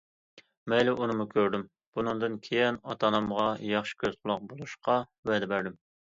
مەيلى، 0.71 0.93
بۇنىمۇ 0.99 1.25
كۆردۈم، 1.33 1.65
بۇندىن 1.99 2.37
كېيىن 2.47 2.79
ئاتا- 2.93 3.07
ئانامغا 3.11 3.45
ياخشى 3.73 3.99
كۆز- 4.05 4.17
قۇلاق 4.23 4.41
بولۇشقا 4.55 4.97
ۋەدە 5.31 5.51
بەردىم. 5.53 5.77